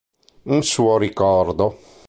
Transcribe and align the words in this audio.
In 0.45 0.63
suo 0.63 0.97
ricordo. 0.97 1.77